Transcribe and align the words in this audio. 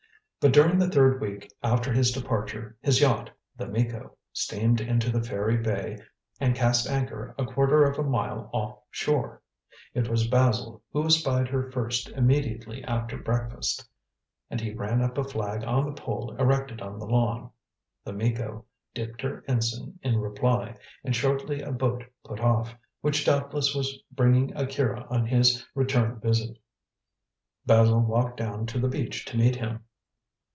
But 0.43 0.53
during 0.53 0.79
the 0.79 0.89
third 0.89 1.21
week 1.21 1.53
after 1.61 1.93
his 1.93 2.11
departure, 2.11 2.75
his 2.81 2.99
yacht, 2.99 3.29
The 3.57 3.67
Miko, 3.67 4.17
steamed 4.33 4.81
into 4.81 5.11
the 5.11 5.21
fairy 5.21 5.57
bay 5.57 5.99
and 6.39 6.55
cast 6.55 6.89
anchor 6.89 7.35
a 7.37 7.45
quarter 7.45 7.83
of 7.83 7.99
a 7.99 8.03
mile 8.09 8.49
off 8.51 8.79
shore. 8.89 9.43
It 9.93 10.09
was 10.09 10.25
Basil 10.27 10.81
who 10.91 11.05
espied 11.05 11.47
her 11.49 11.69
first 11.69 12.09
immediately 12.09 12.83
after 12.85 13.19
breakfast, 13.19 13.87
and 14.49 14.59
he 14.59 14.73
ran 14.73 15.03
up 15.03 15.15
a 15.19 15.23
flag 15.23 15.63
on 15.63 15.85
the 15.85 15.93
pole 16.01 16.35
erected 16.39 16.81
on 16.81 16.97
the 16.97 17.05
lawn. 17.05 17.51
The 18.03 18.11
Miko 18.13 18.65
dipped 18.95 19.21
her 19.21 19.43
ensign 19.47 19.99
in 20.01 20.17
reply, 20.17 20.75
and 21.03 21.15
shortly 21.15 21.61
a 21.61 21.71
boat 21.71 22.03
put 22.23 22.39
off, 22.39 22.73
which 23.01 23.25
doubtless 23.25 23.75
was 23.75 23.95
bringing 24.11 24.57
Akira 24.57 25.05
on 25.11 25.27
his 25.27 25.63
return 25.75 26.19
visit. 26.19 26.57
Basil 27.67 27.99
walked 28.01 28.37
down 28.37 28.65
to 28.65 28.79
the 28.79 28.89
beach 28.89 29.23
to 29.25 29.37
meet 29.37 29.57
him. 29.57 29.83